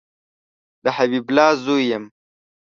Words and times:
د 0.83 0.85
حبیب 0.97 1.25
الله 1.29 1.49
زوی 1.63 1.83
یم 1.91 2.03